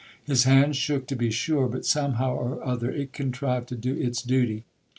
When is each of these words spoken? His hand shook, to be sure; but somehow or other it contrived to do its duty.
His 0.25 0.45
hand 0.45 0.75
shook, 0.75 1.05
to 1.09 1.15
be 1.15 1.29
sure; 1.29 1.67
but 1.67 1.85
somehow 1.85 2.33
or 2.33 2.65
other 2.65 2.89
it 2.89 3.13
contrived 3.13 3.69
to 3.69 3.75
do 3.75 3.93
its 3.93 4.23
duty. 4.23 4.63